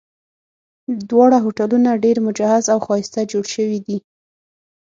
[1.09, 3.97] دواړه هوټلونه ډېر مجهز او ښایسته جوړ شوي دي.